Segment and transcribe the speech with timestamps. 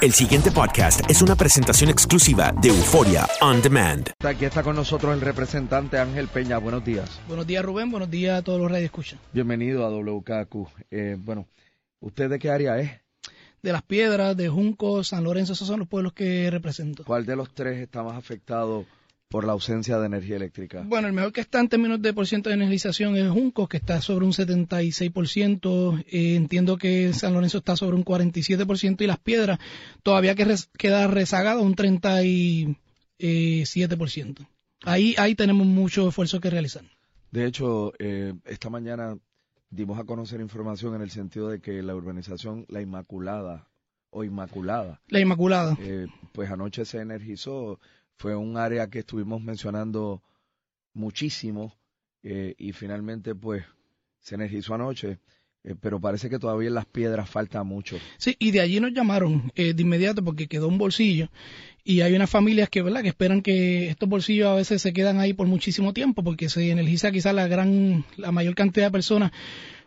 [0.00, 4.08] El siguiente podcast es una presentación exclusiva de Euforia On Demand.
[4.20, 6.58] Aquí está con nosotros el representante Ángel Peña.
[6.58, 7.20] Buenos días.
[7.26, 7.90] Buenos días, Rubén.
[7.90, 9.18] Buenos días a todos los escuchan.
[9.32, 10.68] Bienvenido a WKQ.
[10.92, 11.48] Eh, bueno,
[11.98, 12.92] ¿usted de qué área es?
[13.60, 17.02] De Las Piedras, de Junco, San Lorenzo, esos son los pueblos que represento.
[17.04, 18.86] ¿Cuál de los tres está más afectado
[19.28, 20.84] por la ausencia de energía eléctrica?
[20.86, 24.00] Bueno, el mejor que está en términos de porcentaje de energización es Junco, que está
[24.00, 26.04] sobre un 76%.
[26.08, 29.58] Eh, entiendo que San Lorenzo está sobre un 47% y Las Piedras
[30.02, 34.48] todavía que res, queda rezagado un 37%.
[34.84, 36.84] Ahí, ahí tenemos mucho esfuerzo que realizar.
[37.30, 39.18] De hecho, eh, esta mañana
[39.70, 43.68] dimos a conocer información en el sentido de que la urbanización La Inmaculada
[44.10, 45.00] o Inmaculada.
[45.08, 45.76] La Inmaculada.
[45.80, 47.78] Eh, pues anoche se energizó
[48.18, 50.22] fue un área que estuvimos mencionando
[50.92, 51.78] muchísimo
[52.22, 53.64] eh, y finalmente pues
[54.20, 55.20] se energizó anoche.
[55.64, 57.96] Eh, pero parece que todavía en las piedras falta mucho.
[58.16, 61.30] Sí, y de allí nos llamaron eh, de inmediato porque quedó un bolsillo
[61.84, 63.02] y hay unas familias que, ¿verdad?
[63.02, 66.70] que esperan que estos bolsillos a veces se quedan ahí por muchísimo tiempo porque se
[66.70, 69.32] energiza quizás la gran, la mayor cantidad de personas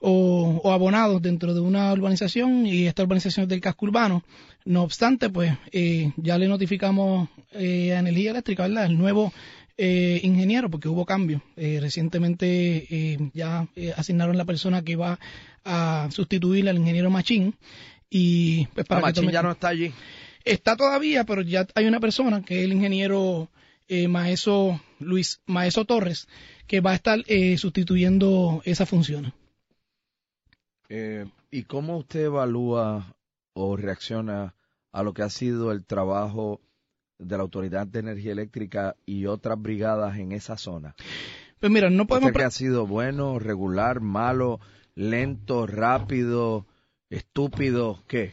[0.00, 4.22] o, o, abonados dentro de una urbanización y esta urbanización es del casco urbano.
[4.64, 8.86] No obstante, pues eh, ya le notificamos eh, a Energía Eléctrica, ¿verdad?
[8.86, 9.32] El nuevo
[9.78, 11.42] eh, ingeniero, porque hubo cambio.
[11.56, 15.18] Eh, recientemente eh, ya eh, asignaron la persona que va
[15.64, 17.54] a sustituir al ingeniero Machín.
[18.10, 19.32] Y pues para no, Machín tome...
[19.32, 19.92] ya no está allí.
[20.44, 23.50] Está todavía, pero ya hay una persona que es el ingeniero
[23.88, 26.28] eh, Maeso Luis Maeso Torres,
[26.66, 29.32] que va a estar eh, sustituyendo esa función.
[30.88, 33.16] Eh, ¿Y cómo usted evalúa
[33.54, 34.54] o reacciona
[34.92, 36.60] a lo que ha sido el trabajo
[37.18, 40.94] de la Autoridad de Energía Eléctrica y otras brigadas en esa zona?
[41.60, 42.28] Pues mira, no podemos...
[42.28, 44.60] ¿Usted que ha sido bueno, regular, malo,
[44.94, 46.66] lento, rápido,
[47.10, 48.02] estúpido?
[48.06, 48.32] ¿Qué?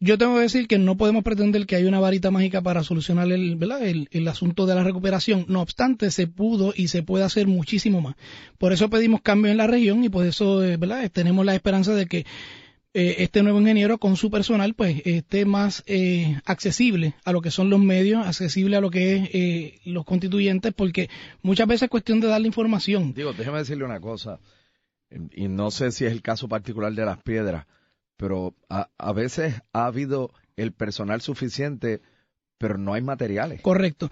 [0.00, 3.32] Yo tengo que decir que no podemos pretender que hay una varita mágica para solucionar
[3.32, 3.82] el, ¿verdad?
[3.82, 5.44] El, asunto de la recuperación.
[5.48, 8.14] No obstante, se pudo y se puede hacer muchísimo más.
[8.58, 11.10] Por eso pedimos cambio en la región y por eso ¿verdad?
[11.10, 12.26] tenemos la esperanza de que
[12.94, 17.50] eh, este nuevo ingeniero con su personal pues esté más eh, accesible a lo que
[17.50, 21.10] son los medios, accesible a lo que es eh, los constituyentes, porque
[21.42, 23.14] muchas veces es cuestión de darle información.
[23.14, 24.38] Digo, déjeme decirle una cosa,
[25.32, 27.66] y no sé si es el caso particular de las piedras
[28.18, 32.02] pero a, a, veces ha habido el personal suficiente,
[32.58, 33.62] pero no hay materiales.
[33.62, 34.10] Correcto.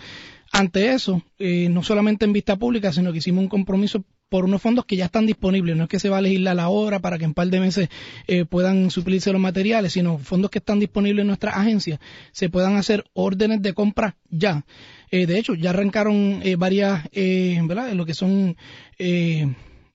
[0.52, 4.62] Ante eso, eh, no solamente en vista pública, sino que hicimos un compromiso por unos
[4.62, 5.76] fondos que ya están disponibles.
[5.76, 7.60] No es que se va a legislar la hora para que en un par de
[7.60, 7.88] meses
[8.28, 11.98] eh, puedan suplirse los materiales, sino fondos que están disponibles en nuestras agencias.
[12.32, 14.64] Se puedan hacer órdenes de compra ya.
[15.10, 17.92] Eh, de hecho, ya arrancaron varias, ¿verdad?
[17.92, 18.56] Lo que son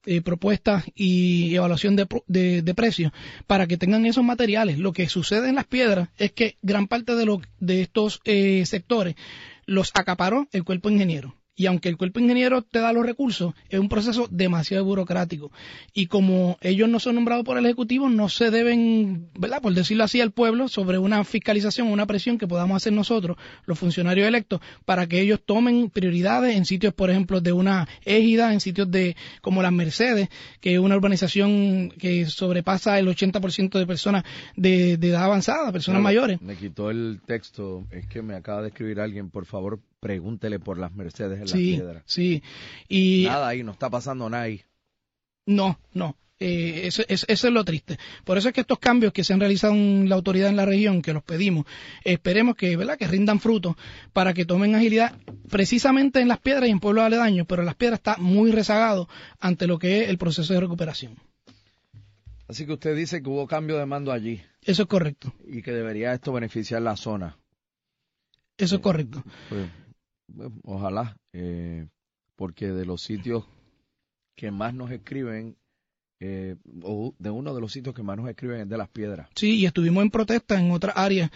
[0.06, 3.12] eh, propuestas y evaluación de, de, de precios
[3.48, 4.80] para que tengan esos materiales.
[4.80, 8.66] Lo que sucede en las piedras es que gran parte de, lo, de estos eh,
[8.66, 9.16] sectores
[9.66, 11.36] los acaparó el cuerpo ingeniero.
[11.62, 15.52] Y aunque el cuerpo ingeniero te da los recursos, es un proceso demasiado burocrático.
[15.94, 19.62] Y como ellos no son nombrados por el Ejecutivo, no se deben, ¿verdad?
[19.62, 23.38] Por decirlo así al pueblo, sobre una fiscalización, una presión que podamos hacer nosotros,
[23.68, 28.54] los funcionarios electos, para que ellos tomen prioridades en sitios, por ejemplo, de una égida,
[28.54, 30.30] en sitios de como las Mercedes,
[30.62, 34.24] que es una urbanización que sobrepasa el 80% de personas
[34.56, 36.42] de, edad avanzada, personas mayores.
[36.42, 40.78] Me quitó el texto, es que me acaba de escribir alguien, por favor, pregúntele por
[40.78, 42.04] las Mercedes en sí, las piedras.
[42.06, 42.44] Sí,
[42.90, 43.24] y...
[43.28, 44.62] Nada ahí, no está pasando nada ahí.
[45.46, 46.18] No, no.
[46.44, 48.00] Eh, eso, es lo triste.
[48.24, 50.66] Por eso es que estos cambios que se han realizado en la autoridad en la
[50.66, 51.66] región, que los pedimos,
[52.04, 52.98] esperemos que, ¿verdad?
[52.98, 53.76] que rindan frutos
[54.12, 55.16] para que tomen agilidad
[55.50, 59.08] precisamente en las piedras y en pueblos aledaños, pero las piedras está muy rezagado
[59.40, 61.16] ante lo que es el proceso de recuperación.
[62.48, 64.42] Así que usted dice que hubo cambio de mando allí.
[64.64, 65.32] Eso es correcto.
[65.48, 67.38] Y que debería esto beneficiar la zona.
[68.58, 69.24] Eso es correcto.
[69.48, 69.68] Pues,
[70.64, 71.88] ojalá, eh,
[72.36, 73.46] porque de los sitios
[74.36, 75.56] que más nos escriben,
[76.20, 79.30] eh, o de uno de los sitios que más nos escriben es de las piedras.
[79.36, 81.32] Sí, y estuvimos en protesta en otras áreas,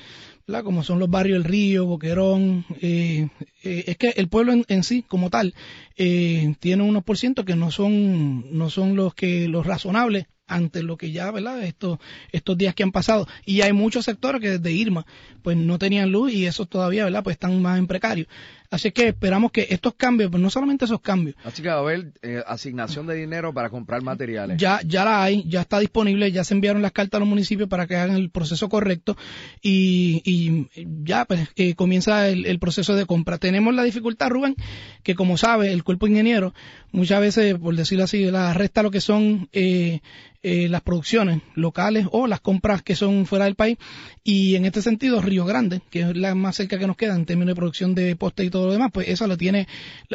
[0.63, 2.65] como son los barrios El Río, Boquerón.
[2.81, 3.27] Eh,
[3.63, 5.55] es que el pueblo en, sí, como tal,
[5.95, 10.97] tiene unos por ciento que no son, no son los que los razonables ante lo
[10.97, 11.63] que ya, ¿verdad?
[11.63, 11.99] Estos,
[12.31, 13.27] estos días que han pasado.
[13.45, 15.05] Y hay muchos sectores que desde Irma,
[15.41, 17.23] pues no tenían luz y esos todavía, ¿verdad?
[17.23, 18.27] Pues están más en precario.
[18.69, 21.35] Así que esperamos que estos cambios, pues no solamente esos cambios.
[21.43, 24.57] Así que va a haber eh, asignación de dinero para comprar materiales.
[24.57, 27.69] Ya, ya la hay, ya está disponible, ya se enviaron las cartas a los municipios
[27.69, 29.17] para que hagan el proceso correcto
[29.61, 30.67] y, y
[31.03, 33.37] ya pues eh, comienza el, el, proceso de compra.
[33.37, 34.55] Tenemos la dificultad, Rubén,
[35.03, 36.53] que como sabe, el cuerpo ingeniero
[36.95, 39.99] muchas veces, por decirlo así, la resta lo que son eh,
[40.41, 43.77] eh, las producciones locales o las compras que son fuera del país.
[44.23, 47.25] Y en este sentido, Río Grande, que es la más cerca que nos queda en
[47.25, 49.67] términos de producción de poste y todo lo demás, pues esa lo tiene,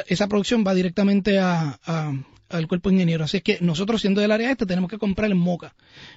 [0.07, 1.79] esa producción va directamente a,
[2.49, 3.25] al cuerpo ingeniero.
[3.25, 5.75] Así es que nosotros siendo del área este tenemos que comprar en Moca,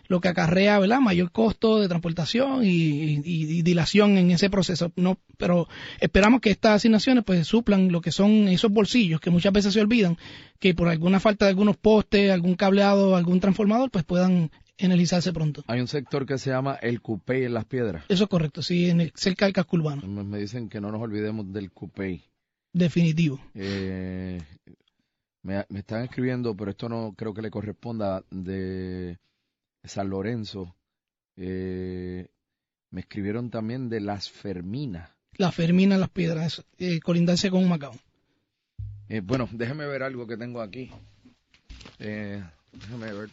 [0.07, 1.01] lo que acarrea ¿verdad?
[1.01, 4.93] mayor costo de transportación y, dilación en ese proceso.
[4.95, 5.67] No, pero
[5.99, 9.81] esperamos que estas asignaciones pues suplan lo que son esos bolsillos que muchas veces se
[9.81, 10.17] olvidan,
[10.59, 14.49] que por alguna falta de algunos postes, algún cableado, algún transformador, pues puedan
[14.85, 15.63] energizarse pronto.
[15.67, 18.05] Hay un sector que se llama el Cupey en las piedras.
[18.09, 20.01] Eso es correcto, sí, en el, cerca del casco urbano.
[20.07, 22.23] Me dicen que no nos olvidemos del Cupey.
[22.71, 23.39] Definitivo.
[23.53, 24.41] Eh,
[25.43, 29.19] me, están escribiendo, pero esto no creo que le corresponda, de
[29.83, 30.75] San Lorenzo.
[31.35, 32.27] Eh,
[32.89, 35.09] me escribieron también de Las Ferminas.
[35.35, 37.95] Las Ferminas, Las Piedras, eh, colindancia con Macao.
[39.09, 40.91] Eh, bueno, déjeme ver algo que tengo aquí.
[41.99, 43.29] Eh, déjeme ver.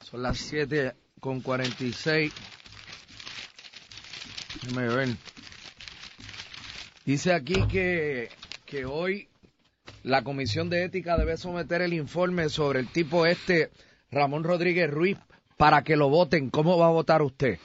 [0.00, 2.32] Son las 7 con 46.
[4.62, 5.08] Déjeme ver.
[7.04, 8.28] Dice aquí que,
[8.64, 9.28] que hoy
[10.02, 13.70] la Comisión de Ética debe someter el informe sobre el tipo este,
[14.10, 15.18] Ramón Rodríguez Ruiz,
[15.56, 16.50] para que lo voten.
[16.50, 17.58] ¿Cómo va a votar usted?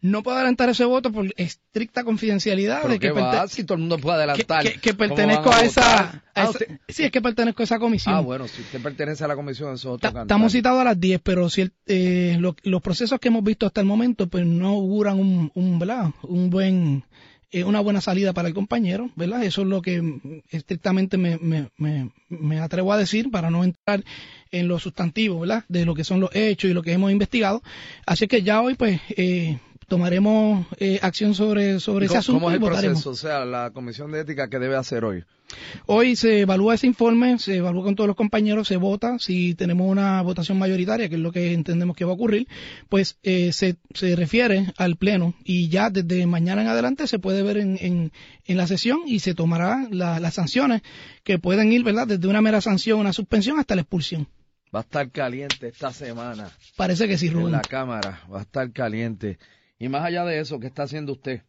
[0.00, 3.12] No puedo adelantar ese voto por estricta confidencialidad de que
[3.48, 4.64] si todo el mundo puede adelantar.
[4.80, 6.50] Que, pertenezco a, esa, ah,
[6.88, 8.14] sí, es que pertenezco a esa comisión.
[8.14, 11.00] Ah, bueno, si usted pertenece a la comisión, eso es otro Estamos citados a las
[11.00, 15.18] 10, pero si eh, los procesos que hemos visto hasta el momento, pues no auguran
[15.18, 17.04] un, un, un buen
[17.50, 19.42] es una buena salida para el compañero, ¿verdad?
[19.42, 20.02] Eso es lo que
[20.50, 24.04] estrictamente me, me, me, atrevo a decir para no entrar
[24.50, 25.64] en los sustantivos, ¿verdad?
[25.68, 27.62] De lo que son los hechos y lo que hemos investigado.
[28.04, 29.58] Así que ya hoy, pues, eh,
[29.88, 32.40] tomaremos eh, acción sobre, sobre ese asunto.
[32.40, 33.10] ¿Cómo es el proceso?
[33.10, 35.24] O sea, la comisión de ética que debe hacer hoy.
[35.86, 39.18] Hoy se evalúa ese informe, se evalúa con todos los compañeros, se vota.
[39.18, 42.46] Si tenemos una votación mayoritaria, que es lo que entendemos que va a ocurrir,
[42.90, 47.42] pues eh, se, se refiere al Pleno y ya desde mañana en adelante se puede
[47.42, 48.12] ver en, en,
[48.44, 50.82] en la sesión y se tomarán las sanciones
[51.24, 52.06] que pueden ir, ¿verdad?
[52.06, 54.28] Desde una mera sanción, una suspensión hasta la expulsión.
[54.74, 56.50] Va a estar caliente esta semana.
[56.76, 57.46] Parece que sí, Rubén.
[57.46, 59.38] En la Cámara, va a estar caliente.
[59.78, 61.42] Y más allá de eso, ¿qué está haciendo usted?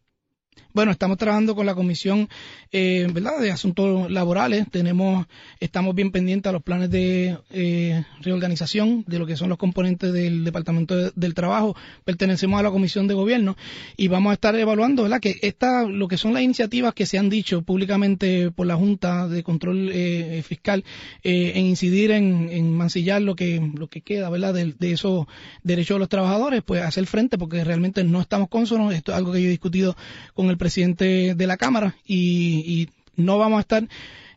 [0.72, 2.28] Bueno, estamos trabajando con la Comisión
[2.70, 3.40] eh, ¿verdad?
[3.40, 4.70] de Asuntos Laborales.
[4.70, 5.26] Tenemos,
[5.58, 10.12] estamos bien pendientes a los planes de eh, reorganización de lo que son los componentes
[10.12, 11.74] del Departamento del Trabajo.
[12.04, 13.56] Pertenecemos a la Comisión de Gobierno
[13.96, 15.18] y vamos a estar evaluando ¿verdad?
[15.18, 19.26] que esta, lo que son las iniciativas que se han dicho públicamente por la Junta
[19.26, 20.84] de Control eh, Fiscal
[21.24, 24.54] en incidir en, mancillar lo que, lo que queda ¿verdad?
[24.54, 25.26] De, de, esos
[25.64, 28.94] derechos de los trabajadores, pues hacer frente porque realmente no estamos consonos.
[28.94, 29.96] Esto es algo que yo he discutido
[30.32, 33.86] con el presidente de la Cámara y, no vamos a estar,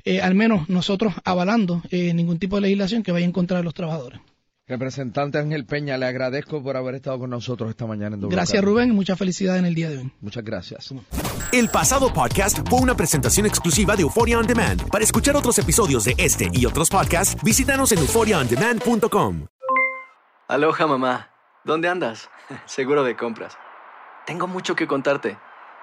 [0.04, 3.64] eh, al menos nosotros, avalando eh, ningún tipo de legislación que vaya en contra de
[3.64, 4.20] los trabajadores.
[4.66, 8.64] Representante Ángel Peña, le agradezco por haber estado con nosotros esta mañana en doble Gracias.
[8.64, 10.12] Rubén y mucha felicidad en el día de hoy.
[10.22, 10.94] Muchas gracias.
[11.52, 14.90] El pasado podcast fue una presentación exclusiva de Euphoria On Demand.
[14.90, 19.48] Para escuchar otros episodios de este y otros podcasts, visítanos en euphoriaondemand.com.
[20.48, 21.30] Aloha mamá,
[21.66, 22.30] ¿dónde andas?
[22.66, 23.58] Seguro de compras.
[24.26, 25.38] Tengo mucho que contarte.